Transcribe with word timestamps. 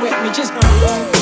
with 0.00 0.22
me, 0.22 0.32
just 0.32 1.19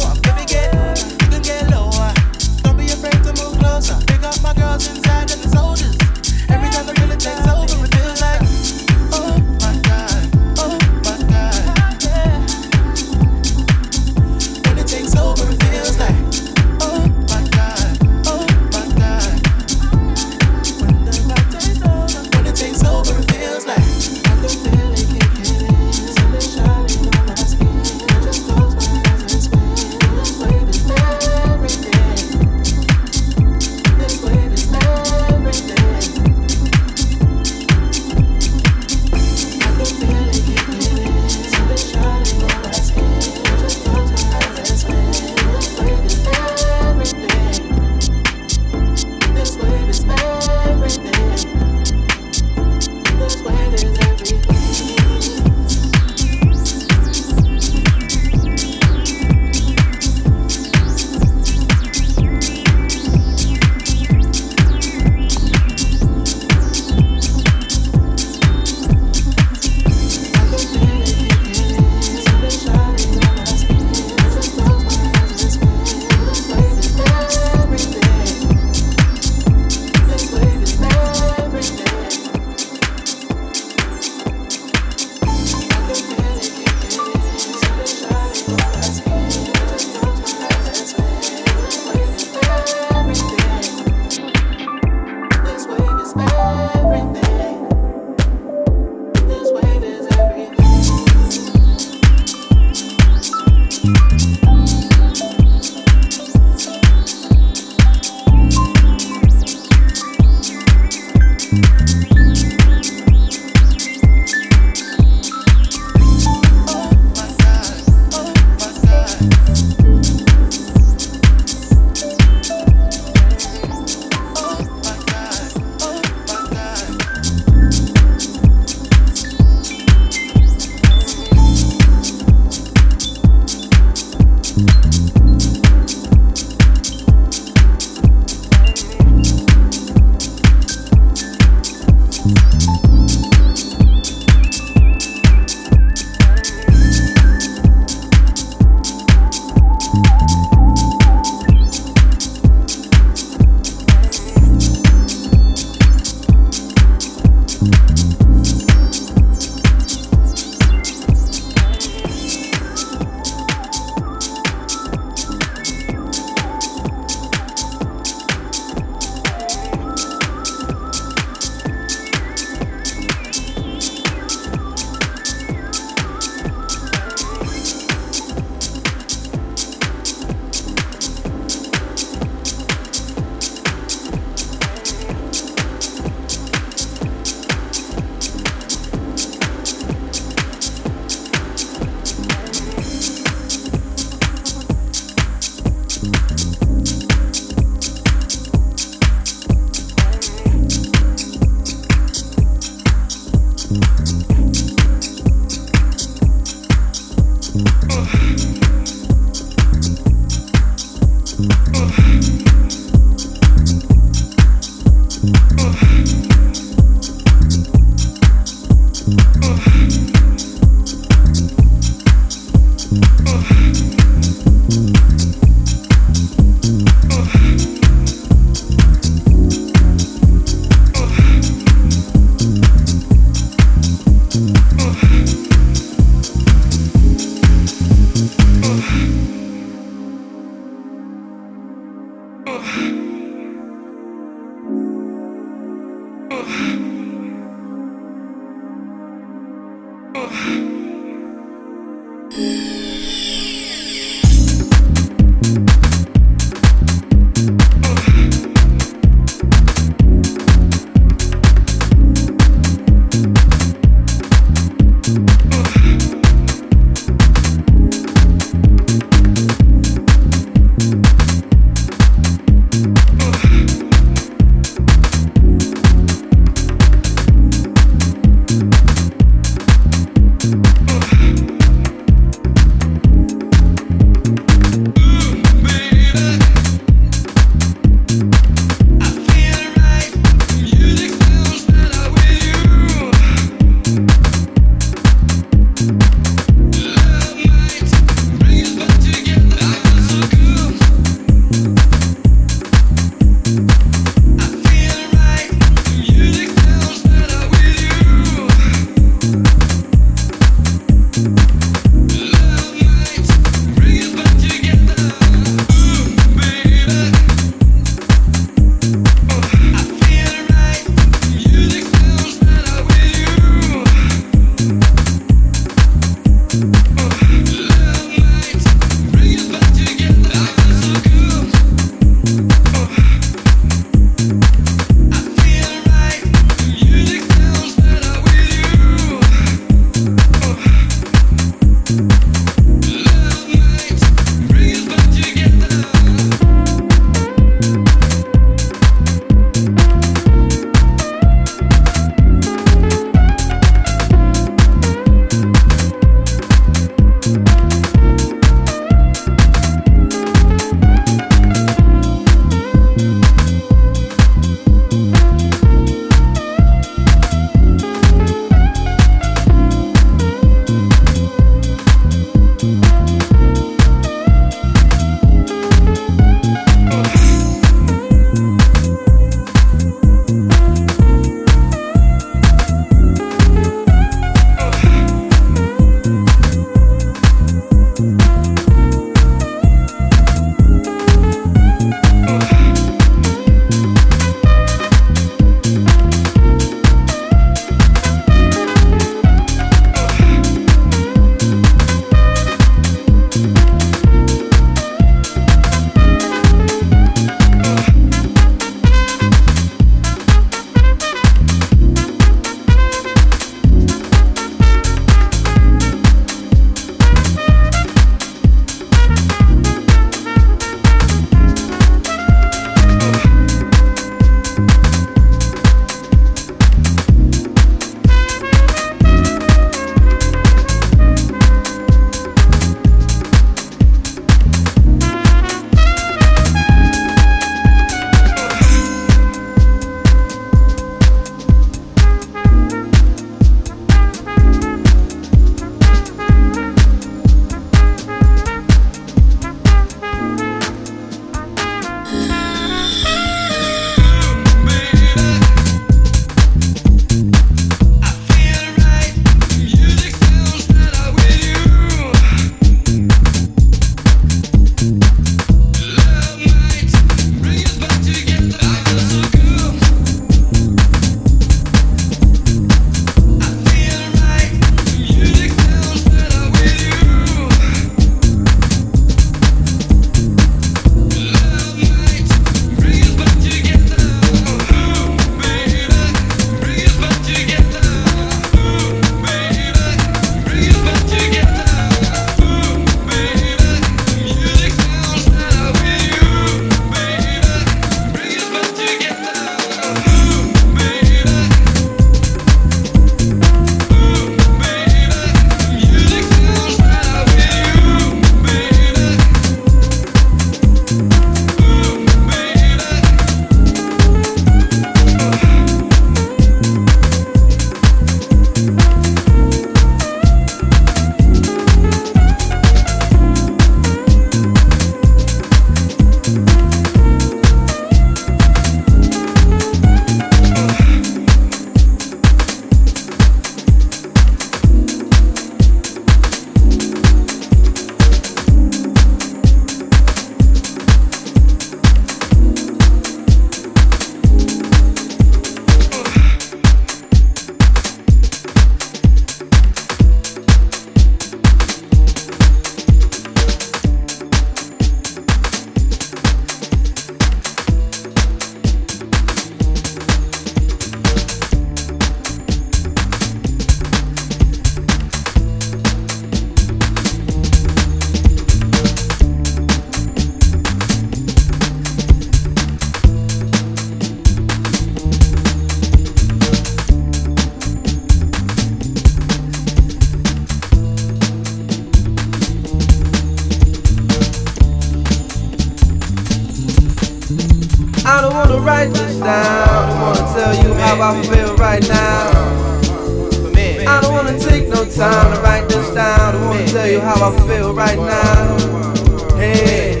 I 597.22 597.30
feel 597.46 597.72
right 597.72 597.96
now. 597.96 599.36
Hey, 599.36 600.00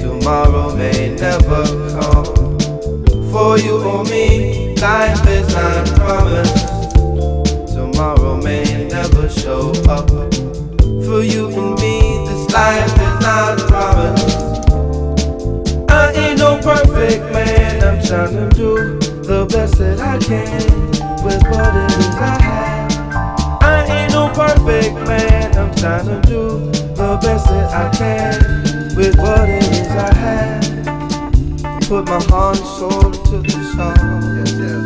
tomorrow 0.00 0.74
may 0.74 1.14
never 1.14 1.64
come 1.90 2.24
for 3.30 3.58
you 3.58 3.76
or 3.82 4.04
me. 4.04 4.74
Life 4.76 5.28
is 5.28 5.54
not 5.54 5.86
promised. 5.98 6.94
Tomorrow 7.74 8.40
may 8.40 8.88
never 8.88 9.28
show 9.28 9.72
up 9.90 10.08
for 11.04 11.22
you 11.22 11.50
and 11.50 11.74
me. 11.78 12.24
This 12.24 12.50
life 12.54 12.86
is 12.86 13.20
not 13.20 13.58
promised. 13.68 14.70
I 15.90 16.10
ain't 16.14 16.38
no 16.38 16.58
perfect 16.62 17.22
man. 17.34 17.84
I'm 17.84 18.02
trying 18.02 18.32
to 18.32 18.48
do 18.56 18.98
the 19.24 19.44
best 19.44 19.76
that 19.76 20.00
I 20.00 20.18
can 20.18 20.62
with 21.22 21.42
what 21.50 21.76
it 21.76 21.98
is 21.98 22.14
I 22.16 22.42
have. 22.42 23.62
I 23.62 23.84
ain't 23.84 24.12
no 24.14 24.30
perfect 24.32 24.94
man. 25.06 25.29
I'm 25.82 26.04
trying 26.04 26.22
to 26.22 26.28
do 26.28 26.42
the 26.94 27.18
best 27.22 27.46
that 27.46 27.72
I 27.72 27.88
can 27.96 28.94
with 28.94 29.16
what 29.16 29.48
it 29.48 29.64
is 29.72 29.88
I 29.88 30.14
have. 30.14 30.60
Put 31.88 32.04
my 32.04 32.22
heart 32.24 32.58
and 32.58 32.66
soul 32.66 33.06
into 33.06 33.40
the 33.40 33.50
song. 33.72 33.96
Yes, 34.36 34.52
yes. 34.60 34.84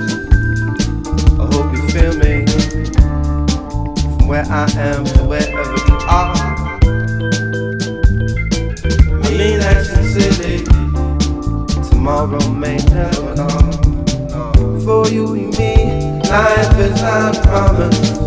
I 1.41 1.43
hope 1.51 1.75
you 1.75 1.83
feel 1.89 2.15
me 2.23 2.47
from 4.19 4.29
where 4.29 4.47
I 4.49 4.71
am 4.77 5.05
to 5.05 5.25
wherever 5.25 5.75
you 5.75 5.97
are. 6.07 6.37
I 9.21 9.31
mean, 9.37 9.61
Action 9.63 10.05
City. 10.05 10.63
Tomorrow 11.91 12.49
may 12.51 12.77
never 12.77 13.35
come. 13.35 13.73
For 14.85 15.09
you 15.09 15.35
and 15.35 15.59
me, 15.59 15.75
life 16.31 16.79
is 16.79 17.03
not 17.03 17.43
promised. 17.43 18.24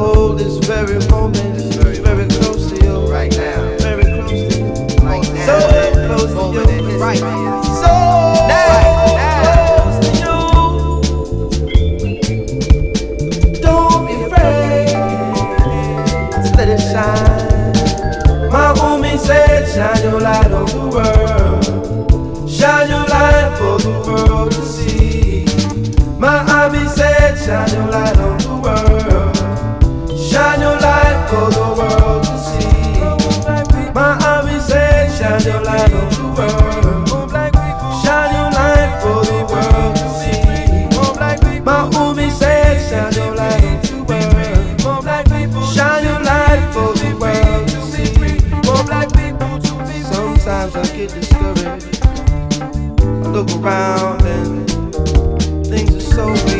Hold 0.00 0.38
this 0.38 0.56
very 0.66 0.98
moment 1.10 1.60
very 2.10 2.26
close 2.26 2.70
to 2.70 2.76
you 2.84 2.94
right 3.12 3.30
now. 3.36 3.76
Very 3.78 4.02
close 4.02 4.40
to 4.50 4.58
you. 4.58 4.72
Like 5.04 5.24
so 5.46 5.56
close 6.06 6.32
to 6.38 6.44
you. 6.56 6.64
Right. 6.98 7.22
So 7.82 7.92
close 9.44 9.96
to 10.04 10.10
you. 10.22 10.36
Don't 13.60 14.02
be 14.06 14.14
afraid. 14.24 14.96
Just 16.42 16.54
let 16.56 16.68
it 16.76 16.82
shine. 16.90 18.50
My 18.50 18.68
homie 18.78 19.18
said, 19.18 19.62
shine 19.74 20.02
your 20.02 20.20
light 20.20 20.50
on 20.50 20.66
the 20.66 20.86
world. 20.96 22.50
Shine 22.50 22.88
your 22.88 23.06
light 23.14 23.50
for 23.58 23.76
the 23.86 23.92
world 24.06 24.50
to 24.52 24.62
see. 24.62 25.44
My 26.18 26.38
hobby 26.38 26.84
said, 26.88 27.36
shine 27.44 27.70
your 27.76 27.88
light 27.92 28.18
on 28.18 28.38
the 28.38 28.54
world. 28.64 29.29
For 31.30 31.48
the 31.48 31.66
world 31.78 32.24
to 32.24 32.34
see. 32.44 33.94
My 33.94 34.10
hobby 34.20 34.58
said, 34.58 35.12
shine 35.16 35.42
your 35.44 35.62
light 35.62 35.92
on 35.92 36.08
the 36.10 36.24
world. 36.36 37.08
Shine 38.02 38.32
your 38.34 38.50
light 38.50 38.90
for 39.00 39.20
the 39.24 39.38
world 39.50 39.94
to 39.94 40.06
see. 40.18 40.40
My 41.60 41.80
homie 41.92 42.30
said, 42.32 42.80
shine 42.90 43.14
your 43.14 43.32
light 43.36 43.62
on 43.62 43.70
the 43.86 43.98
world. 44.08 45.72
Shine 45.72 46.02
your 46.04 46.20
light 46.20 46.62
for 46.72 46.90
the 46.98 47.10
world 47.20 47.68
to 47.68 47.78
see. 47.92 48.10
Sometimes 50.12 50.74
I 50.74 50.78
get 50.96 51.10
discouraged. 51.14 52.02
I 53.06 53.28
look 53.30 53.50
around 53.62 54.22
and 54.22 54.68
things 55.64 55.94
are 55.94 56.00
so 56.00 56.24
weak. 56.46 56.59